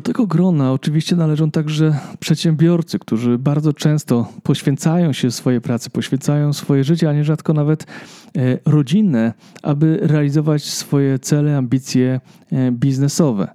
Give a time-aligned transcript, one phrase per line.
[0.00, 6.52] Do tego grona oczywiście należą także przedsiębiorcy, którzy bardzo często poświęcają się swojej pracy, poświęcają
[6.52, 7.86] swoje życie, a nierzadko nawet
[8.36, 9.32] e, rodzinne,
[9.62, 12.20] aby realizować swoje cele, ambicje
[12.52, 13.48] e, biznesowe.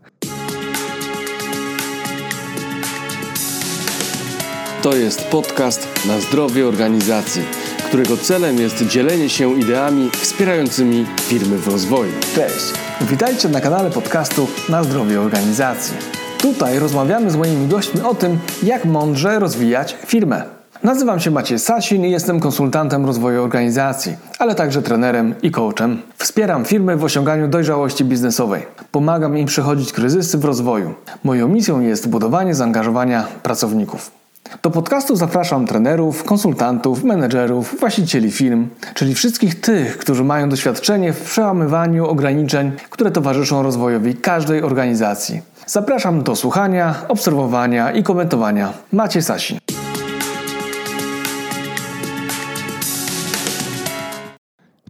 [4.81, 7.41] To jest podcast na zdrowie organizacji,
[7.87, 12.11] którego celem jest dzielenie się ideami wspierającymi firmy w rozwoju.
[12.35, 16.24] Cześć, witajcie na kanale podcastu Na zdrowie organizacji.
[16.37, 20.43] Tutaj rozmawiamy z moimi gośćmi o tym, jak mądrze rozwijać firmę.
[20.83, 26.01] Nazywam się Maciej Sasin i jestem konsultantem rozwoju organizacji, ale także trenerem i coachem.
[26.17, 28.65] Wspieram firmy w osiąganiu dojrzałości biznesowej.
[28.91, 30.93] Pomagam im przechodzić kryzysy w rozwoju.
[31.23, 34.24] Moją misją jest budowanie zaangażowania pracowników.
[34.61, 41.21] Do podcastu zapraszam trenerów, konsultantów, menedżerów, właścicieli firm, czyli wszystkich tych, którzy mają doświadczenie w
[41.21, 45.41] przełamywaniu ograniczeń, które towarzyszą rozwojowi każdej organizacji.
[45.67, 48.73] Zapraszam do słuchania, obserwowania i komentowania.
[48.91, 49.57] Macie Sasin.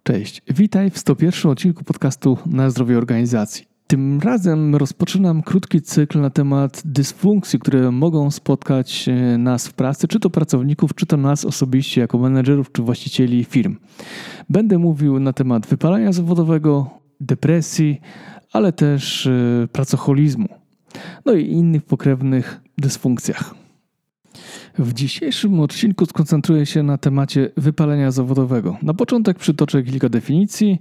[0.03, 3.75] Cześć, witaj w 101 odcinku podcastu Na zdrowie organizacji.
[3.88, 10.08] Tym razem rozpoczynam krótki cykl na temat dysfunkcji, które mogą spotkać e, nas w pracy,
[10.08, 13.75] czy to pracowników, czy to nas osobiście, jako menedżerów czy właścicieli firm.
[14.50, 18.02] Będę mówił na temat wypalenia zawodowego, depresji,
[18.52, 20.47] ale też e, pracocholizmu,
[21.25, 23.56] no i innych pokrewnych dysfunkcjach.
[24.80, 28.78] W dzisiejszym odcinku skoncentruję się na temacie wypalenia zawodowego.
[28.81, 30.80] Na początek przytoczę kilka definicji,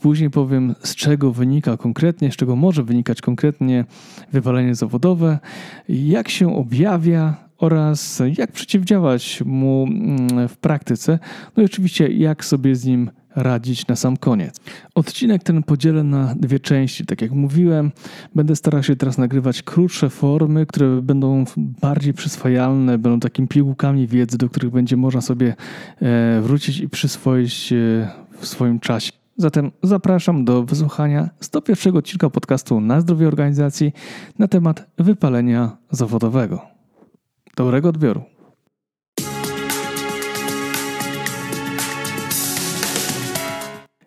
[0.00, 3.84] później powiem z czego wynika konkretnie, z czego może wynikać konkretnie
[4.32, 5.38] wypalenie zawodowe,
[5.88, 11.18] jak się objawia oraz jak przeciwdziałać mu mm, w praktyce,
[11.56, 14.60] no i oczywiście jak sobie z nim radzić na sam koniec.
[14.94, 17.06] Odcinek ten podzielę na dwie części.
[17.06, 17.92] Tak jak mówiłem,
[18.34, 24.38] będę starał się teraz nagrywać krótsze formy, które będą bardziej przyswajalne, będą takimi pigułkami wiedzy,
[24.38, 25.54] do których będzie można sobie
[26.02, 28.08] e, wrócić i przyswoić e,
[28.40, 29.12] w swoim czasie.
[29.36, 33.92] Zatem zapraszam do wysłuchania 101 odcinka podcastu na zdrowie organizacji
[34.38, 36.77] na temat wypalenia zawodowego.
[37.58, 38.22] Dobrego odbioru.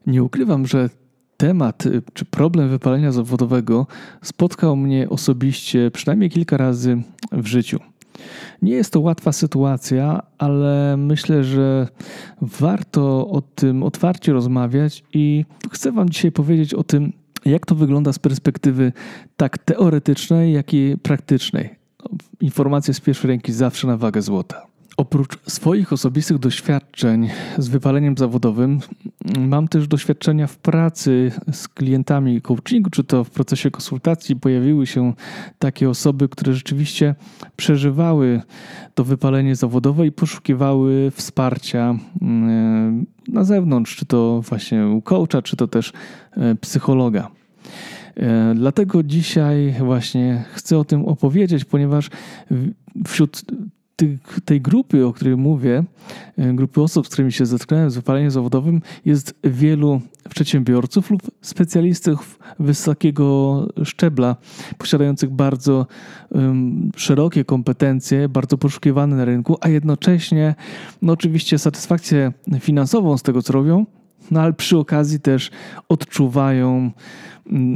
[0.07, 0.89] Nie ukrywam, że
[1.37, 3.87] temat y, czy problem wypalenia zawodowego
[4.21, 7.01] spotkał mnie osobiście przynajmniej kilka razy
[7.31, 7.79] w życiu.
[8.61, 11.87] Nie jest to łatwa sytuacja, ale myślę, że
[12.41, 17.13] warto o tym otwarcie rozmawiać i chcę Wam dzisiaj powiedzieć o tym,
[17.45, 18.93] jak to wygląda z perspektywy
[19.37, 21.80] tak teoretycznej, jak i praktycznej.
[22.41, 24.71] Informacje z pierwszej ręki zawsze na wagę złota.
[24.97, 28.79] Oprócz swoich osobistych doświadczeń z wypaleniem zawodowym,
[29.39, 35.13] mam też doświadczenia w pracy z klientami coachingu, czy to w procesie konsultacji pojawiły się
[35.59, 37.15] takie osoby, które rzeczywiście
[37.55, 38.41] przeżywały
[38.95, 45.55] to wypalenie zawodowe i poszukiwały wsparcia mm, na zewnątrz, czy to właśnie u coacha, czy
[45.55, 45.93] to też
[46.31, 47.40] e, psychologa.
[48.17, 52.09] E, dlatego dzisiaj właśnie chcę o tym opowiedzieć, ponieważ
[53.07, 53.45] wśród
[54.45, 55.83] tej grupy, o której mówię,
[56.37, 62.39] e, grupy osób, z którymi się zetknąłem z wypaleniem zawodowym, jest wielu przedsiębiorców lub specjalistów
[62.59, 64.35] wysokiego szczebla,
[64.77, 65.87] posiadających bardzo
[66.29, 70.55] um, szerokie kompetencje, bardzo poszukiwane na rynku, a jednocześnie,
[71.01, 73.85] no oczywiście, satysfakcję finansową z tego, co robią,
[74.31, 75.51] no ale przy okazji też
[75.89, 76.91] odczuwają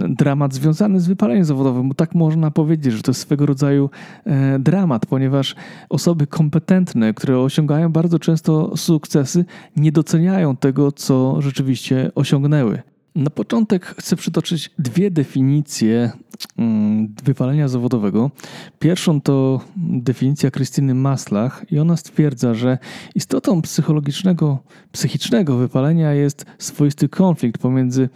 [0.10, 3.90] dramat związany z wypaleniem zawodowym, bo tak można powiedzieć, że to jest swego rodzaju
[4.26, 5.56] e, dramat, ponieważ
[5.90, 9.46] osoby kompetentne, które osiągają bardzo często sukcesy,
[9.78, 12.95] nie doceniają tego, co rzeczywiście osiągnęły.
[13.16, 16.12] Na początek chcę przytoczyć dwie definicje
[16.58, 18.32] mm, wypalenia zawodowego.
[18.80, 22.78] Pierwszą to definicja Krystyny Maslach i ona stwierdza, że
[23.16, 24.60] istotą psychologicznego,
[24.92, 28.10] psychicznego wypalenia jest swoisty konflikt pomiędzy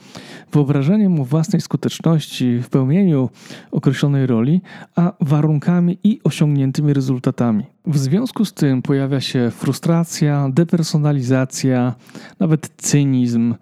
[0.52, 3.30] wyobrażeniem własnej skuteczności w pełnieniu
[3.72, 4.62] określonej roli,
[4.96, 7.66] a warunkami i osiągniętymi rezultatami.
[7.90, 11.96] W związku z tym pojawia się frustracja, depersonalizacja,
[12.40, 13.56] nawet cynizm,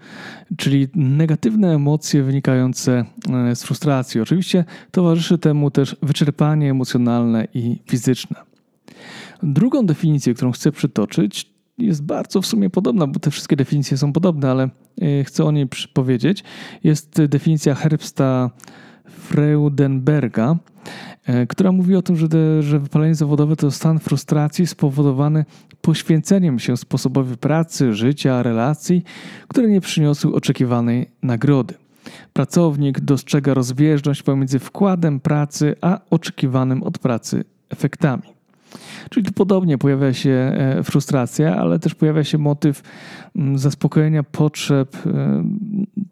[0.57, 3.06] czyli negatywne emocje wynikające
[3.50, 4.21] e, z frustracji.
[4.21, 8.35] Oczywiście towarzyszy temu też wyczerpanie emocjonalne i fizyczne.
[9.44, 14.13] Drugą definicję, którą chcę przytoczyć, jest bardzo w sumie podobna, bo te wszystkie definicje są
[14.13, 14.69] podobne, ale
[15.01, 16.44] e, chcę o niej powiedzieć.
[16.83, 18.50] Jest definicja Herbsta
[19.06, 20.57] Freudenberga,
[21.50, 22.27] która mówi o tym, że,
[22.63, 25.45] że wypalenie zawodowe to stan frustracji spowodowany
[25.81, 29.03] poświęceniem się sposobowi pracy, życia, relacji,
[29.47, 31.74] które nie przyniosły oczekiwanej nagrody.
[32.33, 38.37] Pracownik dostrzega rozbieżność pomiędzy wkładem pracy a oczekiwanym od pracy efektami.
[39.10, 42.81] Czyli tu podobnie pojawia się e, frustracja, ale też pojawia się motyw
[43.36, 45.44] mm, zaspokojenia potrzeb e,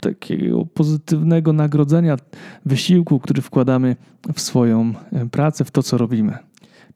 [0.02, 2.18] takiego pozytywnego nagrodzenia
[2.66, 3.96] wysiłku, który wkładamy
[4.34, 6.38] w swoją e, pracę, w to, co robimy.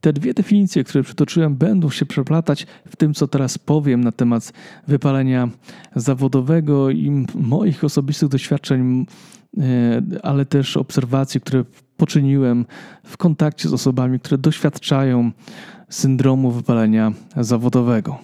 [0.02, 4.54] Te dwie definicje, które przytoczyłem, będą się przeplatać w tym, co teraz powiem na temat
[4.88, 5.50] wypalenia
[5.96, 9.06] zawodowego i moich osobistych doświadczeń,
[10.24, 11.64] ale też obserwacji, które
[11.98, 12.66] poczyniłem
[13.04, 15.32] w kontakcie z osobami, które doświadczają
[15.90, 18.18] syndromu wypalenia zawodowego.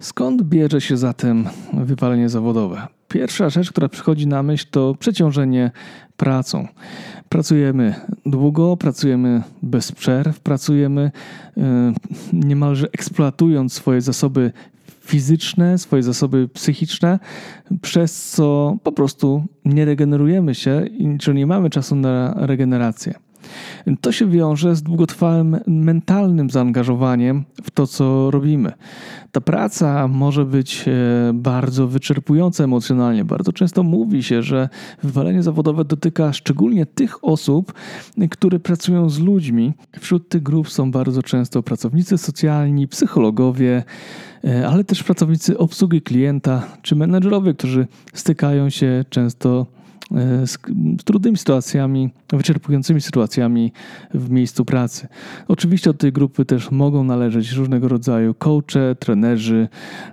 [0.00, 2.86] Skąd bierze się zatem wypalenie zawodowe?
[3.08, 5.70] Pierwsza rzecz, która przychodzi na myśl, to przeciążenie
[6.16, 6.68] pracą.
[7.28, 7.94] Pracujemy
[8.26, 11.10] długo, pracujemy bez przerw, pracujemy
[11.56, 11.92] e,
[12.32, 14.52] niemalże eksploatując swoje zasoby
[15.06, 17.18] fizyczne, swoje zasoby psychiczne,
[17.82, 20.84] przez co po prostu nie regenerujemy się,
[21.20, 23.25] czyli nie mamy czasu na regenerację.
[24.00, 28.72] To się wiąże z długotrwałym mentalnym zaangażowaniem w to, co robimy.
[29.32, 30.92] Ta praca może być e,
[31.34, 33.24] bardzo wyczerpująca emocjonalnie.
[33.24, 34.68] Bardzo często mówi się, że
[35.02, 37.72] wywalenie zawodowe dotyka szczególnie tych osób,
[38.30, 39.72] które pracują z ludźmi.
[40.00, 43.84] Wśród tych grup są bardzo często pracownicy socjalni, psychologowie,
[44.44, 49.66] e, ale też pracownicy obsługi klienta czy menedżerowie, którzy stykają się często
[50.44, 50.58] z,
[51.00, 53.72] z trudnymi sytuacjami, wyczerpującymi sytuacjami
[54.14, 55.08] w miejscu pracy.
[55.48, 59.68] Oczywiście od tej grupy też mogą należeć różnego rodzaju coache, trenerzy,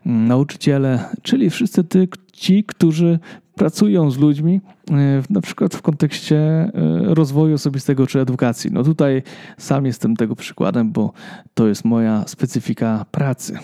[0.06, 3.20] mm, nauczyciele, czyli wszyscy ty, ci, którzy
[3.56, 6.72] pracują z ludźmi, e, na przykład w kontekście e,
[7.04, 8.72] rozwoju osobistego czy edukacji.
[8.74, 9.24] No tutaj
[9.58, 11.14] sam jestem tego przykładem, bo
[11.54, 13.60] to jest moja specyfika pracy.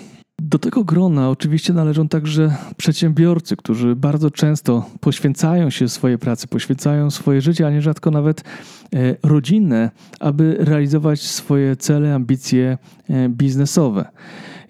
[0.50, 7.12] Do tego grona oczywiście należą także przedsiębiorcy, którzy bardzo często poświęcają się swojej pracy, poświęcają
[7.12, 12.78] swoje życie, a nierzadko nawet e, rodzinne, aby realizować swoje cele, ambicje
[13.10, 14.06] e, biznesowe.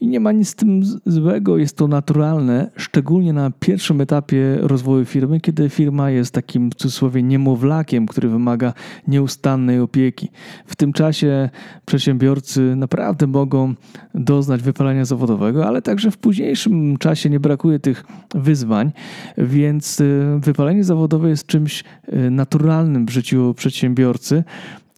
[0.01, 5.05] I nie ma nic z tym złego, jest to naturalne, szczególnie na pierwszym etapie rozwoju
[5.05, 8.73] firmy, kiedy firma jest takim w cudzysłowie niemowlakiem, który wymaga
[9.07, 10.29] nieustannej opieki.
[10.65, 11.49] W tym czasie
[11.85, 13.73] przedsiębiorcy naprawdę mogą
[14.15, 18.05] doznać wypalenia zawodowego, ale także w późniejszym czasie nie brakuje tych
[18.35, 18.91] wyzwań,
[19.37, 24.43] więc y, wypalenie zawodowe jest czymś y, naturalnym w życiu przedsiębiorcy.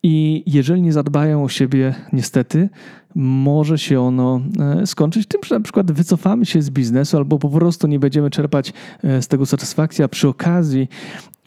[0.04, 2.70] I jeżeli nie zadbają o siebie, niestety,
[3.16, 4.42] może się ono
[4.82, 8.30] e, skończyć tym, że na przykład wycofamy się z biznesu albo po prostu nie będziemy
[8.30, 10.88] czerpać e, z tego satysfakcji, a przy okazji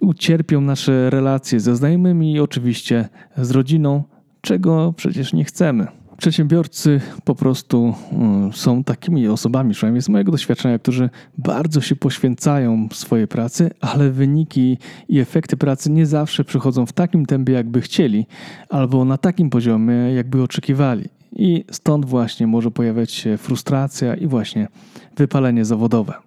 [0.01, 4.03] ucierpią nasze relacje ze znajomymi i oczywiście z rodziną,
[4.41, 5.87] czego przecież nie chcemy.
[6.25, 12.88] Przedsiębiorcy po prostu mm, są takimi osobami, przynajmniej z mojego doświadczenia, którzy bardzo się poświęcają
[12.93, 14.79] swojej pracy, ale wyniki
[15.09, 18.26] i efekty pracy nie zawsze przychodzą w takim tempie, jakby chcieli,
[18.69, 21.09] albo na takim poziomie, jakby oczekiwali.
[21.32, 24.69] I stąd właśnie może pojawiać się frustracja i właśnie
[25.17, 26.24] wypalenie zawodowe.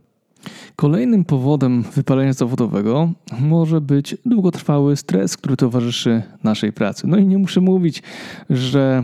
[0.79, 7.07] Kolejnym powodem wypalenia zawodowego może być długotrwały stres, który towarzyszy naszej pracy.
[7.07, 8.03] No i nie muszę mówić,
[8.49, 9.03] że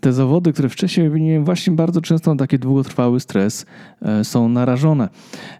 [0.00, 3.66] te zawody, które wcześniej wymieniłem, właśnie bardzo często na taki długotrwały stres
[4.02, 5.08] e, są narażone.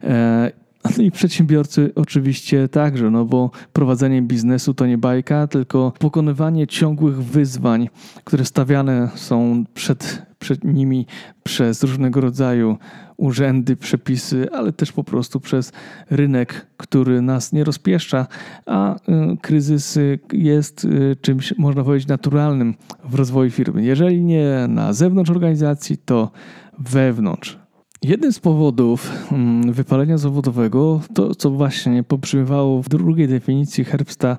[0.05, 0.53] E,
[0.99, 7.25] no i przedsiębiorcy oczywiście także, no bo prowadzenie biznesu to nie bajka, tylko pokonywanie ciągłych
[7.25, 7.89] wyzwań,
[8.25, 11.07] które stawiane są przed, przed nimi
[11.43, 12.77] przez różnego rodzaju
[13.17, 15.73] urzędy, przepisy, ale też po prostu przez
[16.11, 18.27] rynek, który nas nie rozpieszcza,
[18.67, 18.99] a y,
[19.41, 19.99] kryzys
[20.33, 23.85] jest y, czymś, można powiedzieć, naturalnym w rozwoju firmy.
[23.85, 26.31] Jeżeli nie na zewnątrz organizacji, to
[26.79, 27.59] wewnątrz.
[28.03, 34.37] Jednym z powodów mm, wypalenia zawodowego, to co właśnie pobrzmiewało w drugiej definicji Herbsta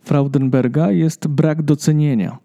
[0.00, 2.38] Fraudenberga, jest brak docenienia.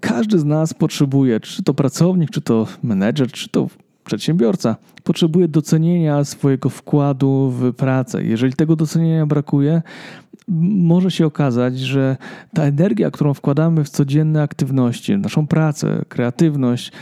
[0.00, 3.68] Każdy z nas potrzebuje, czy to pracownik, czy to menedżer, czy to
[4.04, 8.24] przedsiębiorca, potrzebuje docenienia swojego wkładu w pracę.
[8.24, 9.82] Jeżeli tego docenienia brakuje,
[10.48, 12.16] może się okazać, że
[12.54, 16.92] ta energia, którą wkładamy w codzienne aktywności, naszą pracę, kreatywność,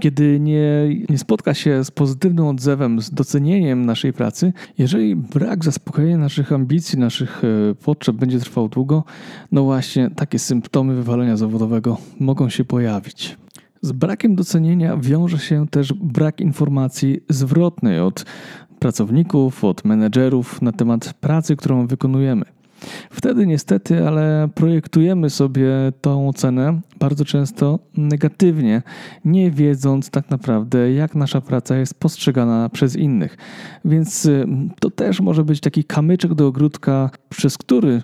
[0.00, 6.18] kiedy nie, nie spotka się z pozytywnym odzewem, z docenieniem naszej pracy, jeżeli brak zaspokojenia
[6.18, 9.04] naszych ambicji, naszych e, potrzeb będzie trwał długo,
[9.52, 13.36] no właśnie takie symptomy wywalenia zawodowego mogą się pojawić.
[13.82, 18.24] Z brakiem docenienia wiąże się też brak informacji zwrotnej od
[18.78, 22.53] pracowników, od menedżerów na temat pracy, którą wykonujemy.
[23.10, 25.68] Wtedy niestety, ale projektujemy sobie
[26.00, 28.82] tą ocenę bardzo często negatywnie,
[29.24, 33.36] nie wiedząc tak naprawdę, jak nasza praca jest postrzegana przez innych.
[33.84, 34.46] Więc y,
[34.80, 38.02] to też może być taki kamyczek do ogródka, przez który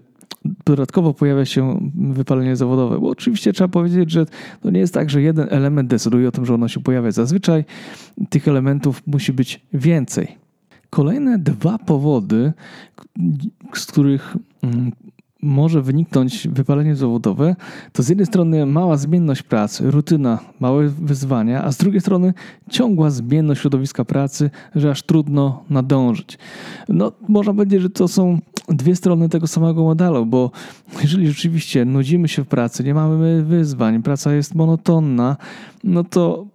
[0.66, 3.00] dodatkowo pojawia się wypalenie zawodowe.
[3.00, 4.26] Bo oczywiście trzeba powiedzieć, że
[4.62, 7.10] to nie jest tak, że jeden element decyduje o tym, że ono się pojawia.
[7.10, 7.64] Zazwyczaj
[8.28, 10.39] tych elementów musi być więcej.
[10.90, 12.52] Kolejne dwa powody,
[13.74, 14.92] z których mm,
[15.42, 17.56] może wyniknąć wypalenie zawodowe,
[17.92, 22.34] to z jednej strony mała zmienność pracy, rutyna, małe wyzwania, a z drugiej strony
[22.70, 26.38] ciągła zmienność środowiska pracy, że aż trudno nadążyć.
[26.88, 30.50] No, można powiedzieć, że to są dwie strony tego samego modelu, bo
[31.02, 35.36] jeżeli rzeczywiście nudzimy się w pracy, nie mamy wyzwań, praca jest monotonna,
[35.84, 36.46] no to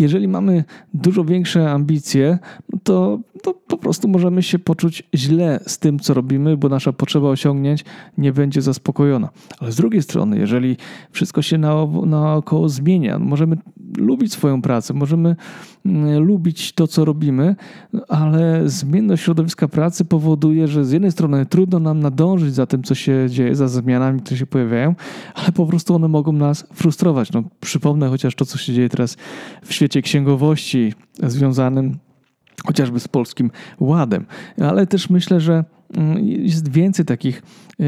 [0.00, 2.38] jeżeli mamy dużo większe ambicje,
[2.82, 7.28] to, to po prostu możemy się poczuć źle z tym, co robimy, bo nasza potrzeba
[7.28, 7.84] osiągnięć
[8.18, 9.28] nie będzie zaspokojona.
[9.58, 10.76] Ale z drugiej strony, jeżeli
[11.10, 11.58] wszystko się
[12.06, 13.56] naokoło zmienia, możemy
[13.96, 15.36] lubić swoją pracę, możemy
[15.86, 17.56] mm, lubić to, co robimy,
[18.08, 22.94] ale zmienność środowiska pracy powoduje, że z jednej strony trudno nam nadążyć za tym, co
[22.94, 24.94] się dzieje, za zmianami, które się pojawiają,
[25.34, 27.32] ale po prostu one mogą nas frustrować.
[27.32, 29.16] No, przypomnę chociaż to, co się dzieje teraz
[29.64, 32.03] w świecie księgowości związanym
[32.66, 34.26] chociażby z polskim ładem.
[34.60, 35.64] Ale też myślę, że
[35.96, 37.42] mm, jest więcej takich
[37.80, 37.84] e,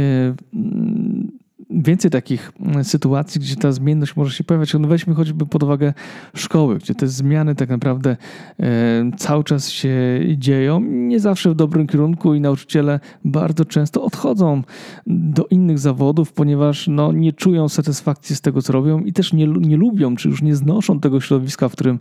[0.54, 1.36] mm,
[1.70, 4.74] więcej takich mm, sytuacji, gdzie ta zmienność może się pojawiać.
[4.74, 5.94] No weźmy choćby pod uwagę
[6.34, 8.16] szkoły, gdzie te zmiany tak naprawdę
[8.60, 9.94] e, cały czas się
[10.36, 14.62] dzieją, nie zawsze w dobrym kierunku i nauczyciele bardzo często odchodzą
[15.06, 19.46] do innych zawodów, ponieważ no, nie czują satysfakcji z tego, co robią i też nie,
[19.46, 21.98] nie lubią, czy już nie znoszą tego środowiska, w którym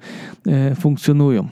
[0.48, 1.48] e, funkcjonują.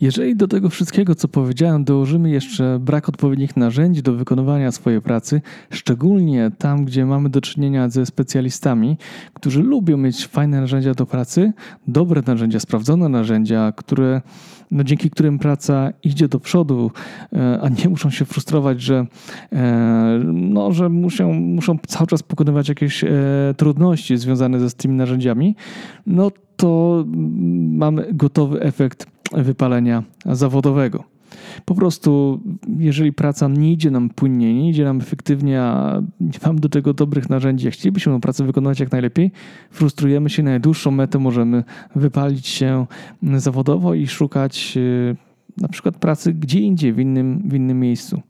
[0.00, 5.40] Jeżeli do tego wszystkiego, co powiedziałem, dołożymy jeszcze brak odpowiednich narzędzi do wykonywania swojej pracy,
[5.70, 8.96] szczególnie tam, gdzie mamy do czynienia ze specjalistami,
[9.34, 11.52] którzy lubią mieć fajne narzędzia do pracy,
[11.86, 14.22] dobre narzędzia, sprawdzone narzędzia, które,
[14.70, 16.90] no, dzięki którym praca idzie do przodu,
[17.32, 19.06] e, a nie muszą się frustrować, że,
[19.52, 23.10] e, no, że muszą, muszą cały czas pokonywać jakieś e,
[23.56, 25.56] trudności związane ze z tymi narzędziami,
[26.06, 27.04] no to
[27.72, 31.04] mamy gotowy efekt wypalenia zawodowego.
[31.64, 32.40] Po prostu,
[32.78, 36.94] jeżeli praca nie idzie nam płynnie, nie idzie nam efektywnie, a nie mamy do tego
[36.94, 39.30] dobrych narzędzi, a chcielibyśmy tę pracę wykonywać jak najlepiej,
[39.70, 41.64] frustrujemy się na najdłuższą metę, możemy
[41.96, 42.86] wypalić się
[43.36, 45.16] zawodowo i szukać y,
[45.56, 48.22] na przykład pracy gdzie indziej, w innym, w innym miejscu.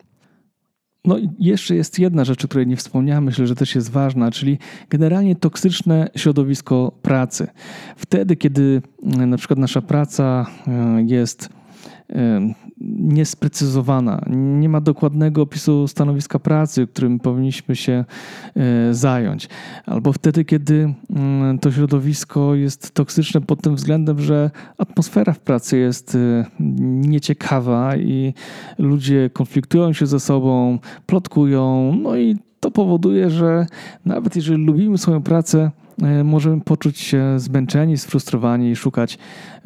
[1.05, 4.31] No i jeszcze jest jedna rzecz, o której nie wspomniałem, myślę, że też jest ważna,
[4.31, 4.59] czyli
[4.90, 7.47] generalnie toksyczne środowisko pracy.
[7.97, 11.58] Wtedy, kiedy na przykład nasza praca e, jest
[12.81, 18.05] niesprecyzowana, nie ma dokładnego opisu stanowiska pracy, którym powinniśmy się
[18.57, 19.49] e, zająć.
[19.87, 25.79] Albo wtedy, kiedy mm, to środowisko jest toksyczne pod tym względem, że atmosfera w pracy
[25.79, 26.45] jest e,
[26.91, 28.35] nieciekawa i
[28.79, 33.67] ludzie konfliktują się ze sobą, plotkują, no i to powoduje, że
[34.05, 35.71] nawet jeżeli lubimy swoją pracę,
[36.03, 39.19] e, możemy poczuć się zmęczeni, sfrustrowani i szukać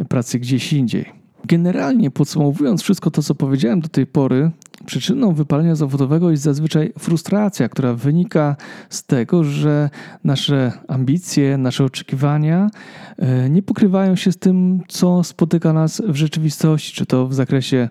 [0.09, 1.22] pracy gdzieś indziej.
[1.47, 4.51] Generalnie podsumowując wszystko to, co powiedziałem do tej pory,
[4.87, 8.57] przyczyną wypalenia zawodowego jest zazwyczaj frustracja, która wynika
[8.91, 9.91] z tego, że
[10.25, 12.71] nasze ambicje, nasze oczekiwania
[13.19, 17.89] e, nie pokrywają się z tym, co spotyka nas w rzeczywistości, czy to w zakresie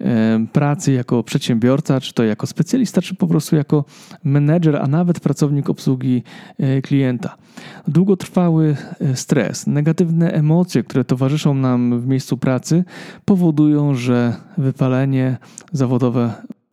[0.00, 3.84] e, pracy jako przedsiębiorca, czy to jako specjalista, czy po prostu jako
[4.24, 6.22] menedżer, a nawet pracownik obsługi
[6.58, 7.36] e, klienta.
[7.88, 8.76] Długotrwały
[9.14, 12.84] stres, negatywne emocje, które towarzyszą nam w miejscu pracy,
[13.24, 15.36] powodują, że wypalenie
[15.72, 16.23] zawodowe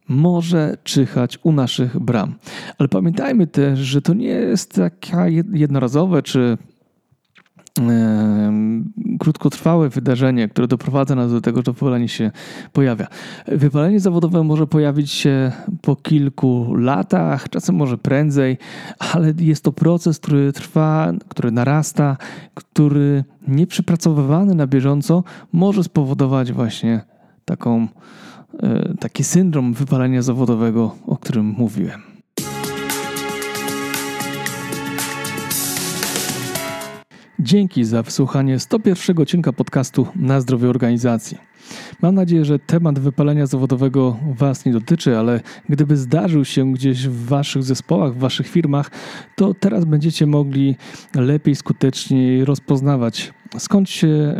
[0.08, 2.36] może czyhać u naszych bram.
[2.78, 6.58] Ale pamiętajmy też, że to nie jest takie jednorazowe czy
[9.20, 12.32] krótkotrwałe wydarzenie, które doprowadza nas do tego, że wypalenie się
[12.74, 13.08] pojawia.
[13.48, 18.58] Wypalenie zawodowe może pojawić się po kilku latach, czasem może prędzej,
[19.00, 22.18] ale jest to proces, który trwa, który narasta,
[22.54, 27.02] który nieprzepracowywany na bieżąco może spowodować właśnie
[27.52, 27.88] taką,
[28.64, 32.02] e, taki syndrom wypalenia zawodowego, o którym mówiłem.
[37.40, 41.38] Dzięki za wysłuchanie 101 odcinka podcastu Na zdrowie organizacji.
[42.02, 47.26] Mam nadzieję, że temat wypalenia zawodowego Was nie dotyczy, ale gdyby zdarzył się gdzieś w
[47.26, 48.92] Waszych zespołach, w Waszych firmach,
[49.36, 50.76] to teraz będziecie mogli
[51.16, 54.36] lepiej, skuteczniej rozpoznawać skąd się y,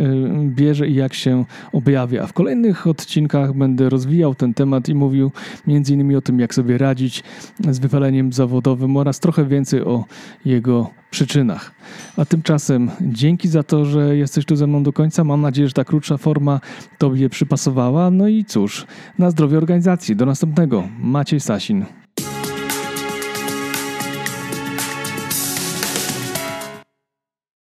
[0.46, 2.28] bierze i jak się objawia.
[2.28, 5.32] W kolejnych odcinkach będę rozwijał ten temat i mówił
[5.68, 7.24] innymi o tym, jak sobie radzić
[7.70, 10.06] z wypaleniem zawodowym oraz trochę więcej o
[10.46, 11.72] jego przyczynach.
[12.18, 15.24] A tymczasem dzięki za to, że jesteś tu ze mną do końca.
[15.24, 16.60] Mam nadzieję, że ta krótsza forma
[16.98, 18.12] Tobie przypasowała.
[18.12, 18.86] No i cóż,
[19.20, 20.16] na zdrowie organizacji.
[20.16, 20.88] Do następnego.
[21.00, 21.86] Maciej Sasin.